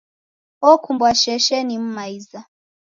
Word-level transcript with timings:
Okumbwa 0.71 1.09
sheshe 1.21 1.57
ni 1.63 1.75
m'maiza. 1.83 2.39